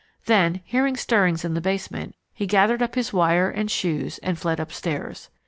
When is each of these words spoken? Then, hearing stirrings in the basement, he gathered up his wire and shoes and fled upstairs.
Then, 0.25 0.61
hearing 0.65 0.97
stirrings 0.97 1.45
in 1.45 1.53
the 1.53 1.61
basement, 1.61 2.15
he 2.33 2.47
gathered 2.47 2.81
up 2.81 2.95
his 2.95 3.13
wire 3.13 3.51
and 3.51 3.69
shoes 3.69 4.17
and 4.23 4.35
fled 4.35 4.59
upstairs. 4.59 5.29